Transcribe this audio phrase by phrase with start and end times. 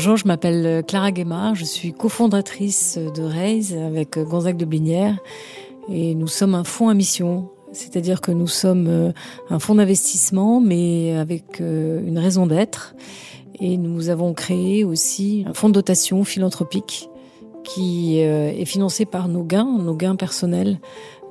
[0.00, 5.18] Bonjour, je m'appelle Clara Guémard, je suis cofondatrice de Raise avec Gonzague de Blinière
[5.92, 9.10] et nous sommes un fonds à mission, c'est-à-dire que nous sommes euh,
[9.50, 12.94] un fonds d'investissement mais avec euh, une raison d'être
[13.58, 17.10] et nous avons créé aussi un fonds de dotation philanthropique
[17.64, 20.78] qui euh, est financé par nos gains, nos gains personnels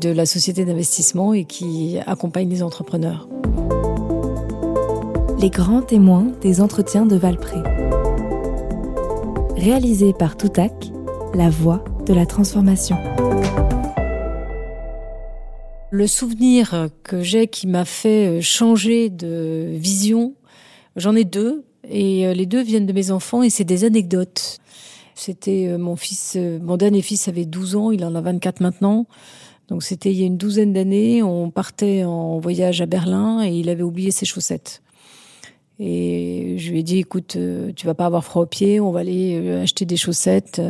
[0.02, 3.30] de la société d'investissement et qui accompagne les entrepreneurs.
[5.40, 7.64] Les grands témoins des entretiens de Valpré.
[9.58, 10.72] Réalisé par Toutac,
[11.34, 12.96] la voix de la transformation.
[15.90, 20.36] Le souvenir que j'ai qui m'a fait changer de vision,
[20.96, 24.60] j'en ai deux, et euh, les deux viennent de mes enfants et c'est des anecdotes.
[25.16, 28.62] C'était euh, mon fils, euh, mon dernier fils avait 12 ans, il en a 24
[28.62, 29.08] maintenant.
[29.70, 33.50] Donc c'était il y a une douzaine d'années, on partait en voyage à Berlin et
[33.50, 34.84] il avait oublié ses chaussettes.
[35.80, 37.38] Et je lui ai dit, écoute,
[37.76, 40.62] tu vas pas avoir froid aux pieds, on va aller acheter des chaussettes.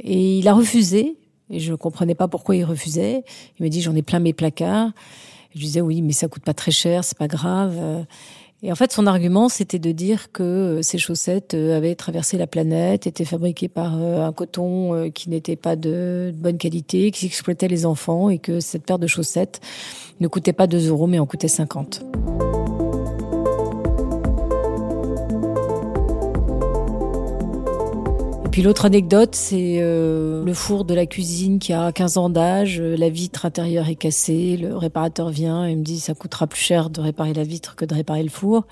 [0.00, 1.16] Et il a refusé.
[1.50, 3.22] Et je comprenais pas pourquoi il refusait.
[3.58, 4.90] Il m'a dit, j'en ai plein mes placards.
[5.52, 8.06] je lui disais, oui, mais ça coûte pas très cher, c'est pas grave.
[8.64, 12.38] Et en fait, son argument, c'était de dire que euh, ces chaussettes euh, avaient traversé
[12.38, 17.26] la planète, étaient fabriquées par euh, un coton qui n'était pas de bonne qualité, qui
[17.26, 19.60] exploitait les enfants et que cette paire de chaussettes
[20.18, 22.06] ne coûtait pas 2 euros, mais en coûtait 50.
[28.54, 32.78] Puis l'autre anecdote, c'est euh, le four de la cuisine qui a 15 ans d'âge,
[32.78, 36.60] euh, la vitre intérieure est cassée, le réparateur vient et me dit ça coûtera plus
[36.60, 38.68] cher de réparer la vitre que de réparer le four.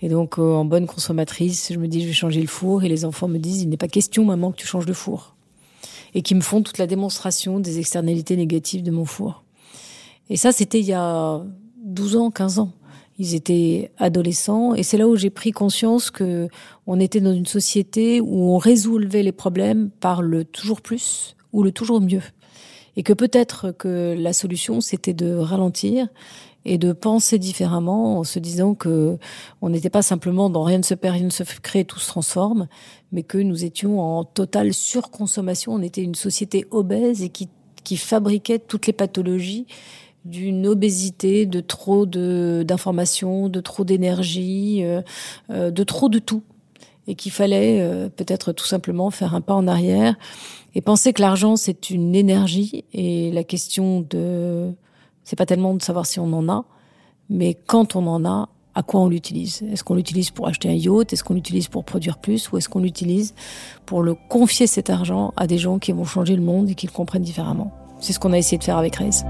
[0.00, 2.88] Et donc euh, en bonne consommatrice, je me dis je vais changer le four et
[2.88, 5.34] les enfants me disent il n'est pas question maman que tu changes de four.
[6.14, 9.42] Et qui me font toute la démonstration des externalités négatives de mon four.
[10.28, 11.42] Et ça c'était il y a
[11.84, 12.70] 12 ans, 15 ans.
[13.22, 16.48] Ils étaient adolescents et c'est là où j'ai pris conscience que
[16.86, 21.62] on était dans une société où on résolvait les problèmes par le toujours plus ou
[21.62, 22.22] le toujours mieux.
[22.96, 26.08] Et que peut-être que la solution c'était de ralentir
[26.64, 29.18] et de penser différemment en se disant que
[29.60, 32.08] on n'était pas simplement dans rien ne se perd, rien ne se crée, tout se
[32.08, 32.68] transforme,
[33.12, 35.74] mais que nous étions en totale surconsommation.
[35.74, 37.50] On était une société obèse et qui,
[37.84, 39.66] qui fabriquait toutes les pathologies
[40.24, 45.02] d'une obésité, de trop d'informations, de, trop d'énergie, euh,
[45.50, 46.42] euh, de trop de tout.
[47.06, 50.14] Et qu'il fallait euh, peut-être tout simplement faire un pas en arrière
[50.74, 52.84] et penser que l'argent c'est une énergie.
[52.92, 54.70] Et la question de
[55.24, 56.64] c'est pas tellement de savoir si on en a,
[57.28, 59.62] mais quand on en a, à quoi on l'utilise?
[59.72, 61.12] Est-ce qu'on l'utilise pour acheter un yacht?
[61.12, 62.50] Est-ce qu'on l'utilise pour produire plus?
[62.52, 63.34] Ou est-ce qu'on l'utilise
[63.86, 66.86] pour le confier cet argent à des gens qui vont changer le monde et qui
[66.86, 67.72] le comprennent différemment?
[67.98, 69.24] C'est ce qu'on a essayé de faire avec Raise.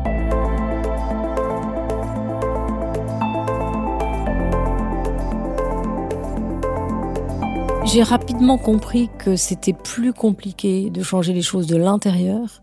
[7.92, 12.62] J'ai rapidement compris que c'était plus compliqué de changer les choses de l'intérieur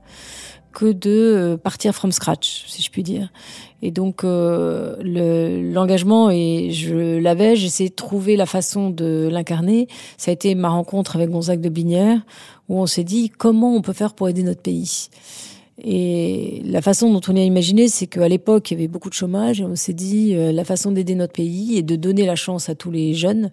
[0.72, 3.30] que de euh, partir from scratch, si je puis dire.
[3.82, 4.96] Et donc euh,
[5.74, 9.90] l'engagement et je l'avais, j'essayais de trouver la façon de l'incarner.
[10.18, 12.22] Ça a été ma rencontre avec Gonzague de Binière
[12.70, 15.10] où on s'est dit comment on peut faire pour aider notre pays?
[15.84, 19.10] Et la façon dont on y a imaginé, c'est qu'à l'époque, il y avait beaucoup
[19.10, 22.26] de chômage et on s'est dit euh, la façon d'aider notre pays et de donner
[22.26, 23.52] la chance à tous les jeunes,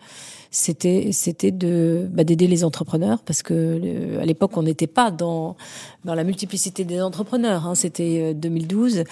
[0.50, 5.56] c'était c'était de bah, d'aider les entrepreneurs parce que à l'époque on n'était pas dans
[6.04, 7.66] dans la multiplicité des entrepreneurs.
[7.66, 9.04] Hein, c'était 2012 euh,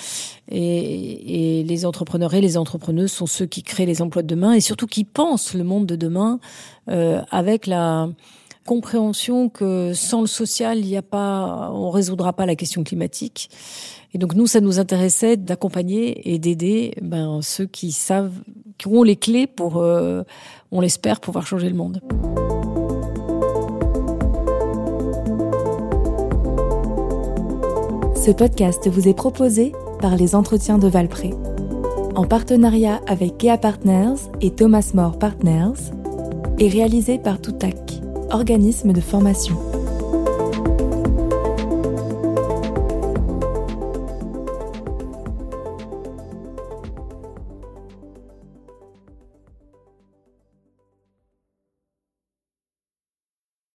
[0.50, 4.54] et, et les entrepreneurs et les entrepreneuses sont ceux qui créent les emplois de demain
[4.54, 6.40] et surtout qui pensent le monde de demain
[6.88, 8.08] euh, avec la
[8.64, 13.50] compréhension que sans le social, il n'y a pas, on résoudra pas la question climatique.
[14.14, 18.34] Et donc nous, ça nous intéressait d'accompagner et d'aider ben, ceux qui savent,
[18.78, 20.22] qui ont les clés pour, euh,
[20.70, 22.00] on l'espère, pouvoir changer le monde.
[28.14, 31.30] Ce podcast vous est proposé par les Entretiens de Valpré,
[32.14, 35.90] en partenariat avec Kea Partners et Thomas More Partners,
[36.58, 38.01] et réalisé par Toutac
[38.32, 39.81] organisme de formation.